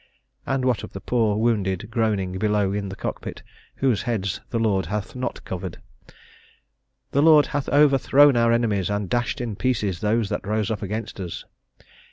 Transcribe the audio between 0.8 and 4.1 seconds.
of the poor wounded, groaning below in the cockpit, whose